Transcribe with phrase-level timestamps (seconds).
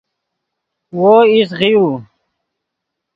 [0.97, 1.89] وو ایست غیؤو